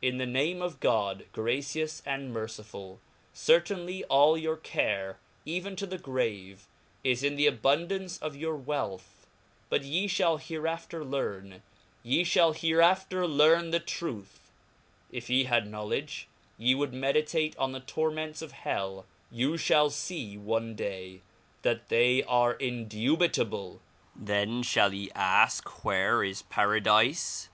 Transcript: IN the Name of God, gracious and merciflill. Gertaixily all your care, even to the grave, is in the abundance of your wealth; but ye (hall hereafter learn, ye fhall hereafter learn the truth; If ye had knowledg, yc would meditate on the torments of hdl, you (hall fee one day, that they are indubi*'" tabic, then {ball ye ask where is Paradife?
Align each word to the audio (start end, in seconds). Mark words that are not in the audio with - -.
IN 0.00 0.18
the 0.18 0.26
Name 0.26 0.62
of 0.62 0.78
God, 0.78 1.26
gracious 1.32 2.00
and 2.06 2.32
merciflill. 2.32 3.00
Gertaixily 3.34 4.04
all 4.08 4.38
your 4.38 4.56
care, 4.56 5.18
even 5.44 5.74
to 5.74 5.86
the 5.86 5.98
grave, 5.98 6.68
is 7.02 7.24
in 7.24 7.34
the 7.34 7.48
abundance 7.48 8.16
of 8.18 8.36
your 8.36 8.54
wealth; 8.54 9.26
but 9.68 9.82
ye 9.82 10.06
(hall 10.06 10.36
hereafter 10.36 11.04
learn, 11.04 11.64
ye 12.04 12.22
fhall 12.22 12.54
hereafter 12.56 13.26
learn 13.26 13.72
the 13.72 13.80
truth; 13.80 14.52
If 15.10 15.28
ye 15.28 15.42
had 15.46 15.64
knowledg, 15.68 16.26
yc 16.60 16.78
would 16.78 16.94
meditate 16.94 17.56
on 17.58 17.72
the 17.72 17.80
torments 17.80 18.42
of 18.42 18.52
hdl, 18.62 19.04
you 19.32 19.58
(hall 19.58 19.90
fee 19.90 20.36
one 20.38 20.76
day, 20.76 21.22
that 21.62 21.88
they 21.88 22.22
are 22.22 22.54
indubi*'" 22.58 23.32
tabic, 23.32 23.80
then 24.14 24.62
{ball 24.62 24.92
ye 24.94 25.10
ask 25.16 25.84
where 25.84 26.22
is 26.22 26.42
Paradife? 26.44 27.48